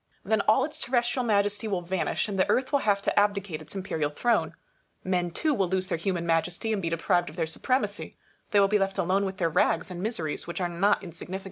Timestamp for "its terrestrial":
0.65-1.23